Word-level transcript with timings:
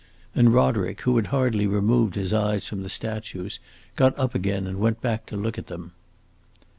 And 0.33 0.51
Roderick, 0.51 1.01
who 1.01 1.15
had 1.17 1.27
hardly 1.27 1.67
removed 1.67 2.15
his 2.15 2.33
eyes 2.33 2.67
from 2.67 2.81
the 2.81 2.89
statues, 2.89 3.59
got 3.95 4.17
up 4.17 4.33
again 4.33 4.65
and 4.65 4.79
went 4.79 4.99
back 4.99 5.27
to 5.27 5.37
look 5.37 5.59
at 5.59 5.67
them. 5.67 5.91